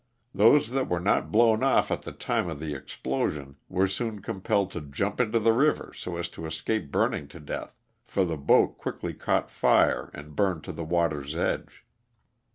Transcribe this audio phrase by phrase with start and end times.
[0.33, 4.71] Those that were not blown off at the time of the explosion were soon compelled
[4.71, 7.77] to jump into the river so as to escape burning to death,
[8.07, 11.85] for the boat quickly caught fire and burned to the water's edge.